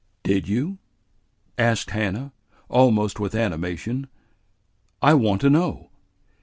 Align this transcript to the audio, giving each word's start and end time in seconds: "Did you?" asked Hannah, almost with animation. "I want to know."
"Did 0.23 0.47
you?" 0.47 0.79
asked 1.59 1.91
Hannah, 1.91 2.31
almost 2.69 3.19
with 3.19 3.35
animation. 3.35 4.07
"I 4.99 5.13
want 5.13 5.41
to 5.41 5.49
know." 5.51 5.91